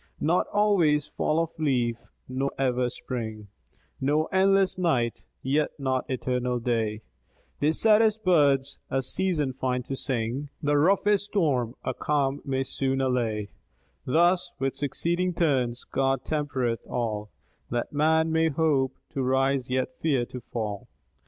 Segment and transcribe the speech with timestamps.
[0.19, 3.49] Not always fall of leaf, nor ever spring,
[3.99, 7.03] No endless night, yet not eternal day;
[7.59, 12.99] The saddest birds a season find to sing, The roughest storm a calm may soon
[12.99, 13.49] allay:
[14.03, 17.29] Thus, with succeeding turns, God tempereth all,
[17.69, 20.87] That man may hope to rise, yet fear to fall.